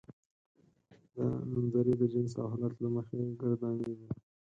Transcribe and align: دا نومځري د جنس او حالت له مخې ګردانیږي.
دا 1.15 1.25
نومځري 1.49 1.93
د 1.99 2.03
جنس 2.13 2.33
او 2.41 2.47
حالت 2.53 2.73
له 2.83 2.89
مخې 2.95 3.19
ګردانیږي. 3.41 4.09